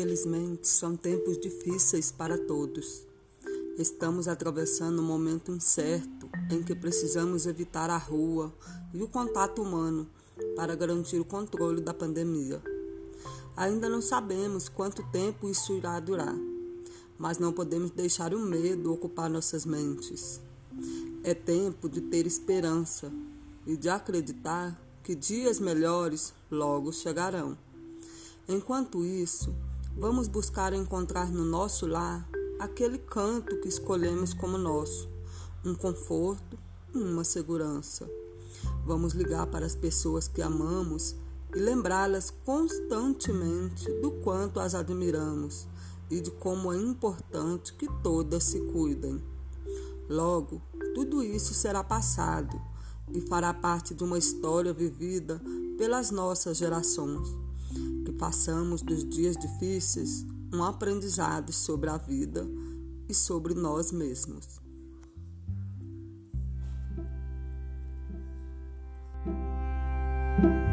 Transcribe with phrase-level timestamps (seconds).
[0.00, 3.06] Infelizmente, são tempos difíceis para todos.
[3.76, 8.50] Estamos atravessando um momento incerto em que precisamos evitar a rua
[8.94, 10.08] e o contato humano
[10.56, 12.62] para garantir o controle da pandemia.
[13.54, 16.34] Ainda não sabemos quanto tempo isso irá durar,
[17.18, 20.40] mas não podemos deixar o medo ocupar nossas mentes.
[21.22, 23.12] É tempo de ter esperança
[23.66, 27.54] e de acreditar que dias melhores logo chegarão.
[28.48, 29.54] Enquanto isso,
[29.96, 35.08] vamos buscar encontrar no nosso lar aquele canto que escolhemos como nosso,
[35.64, 36.58] um conforto
[36.94, 38.10] uma segurança.
[38.84, 41.14] Vamos ligar para as pessoas que amamos
[41.54, 45.66] e lembrá-las constantemente do quanto as admiramos
[46.10, 49.22] e de como é importante que todas se cuidem.
[50.08, 50.60] Logo,
[50.94, 52.60] tudo isso será passado
[53.12, 55.40] e fará parte de uma história vivida
[55.78, 57.28] pelas nossas gerações.
[58.10, 62.44] Que passamos dos dias difíceis um aprendizado sobre a vida
[63.08, 64.58] e sobre nós mesmos.
[70.42, 70.69] thank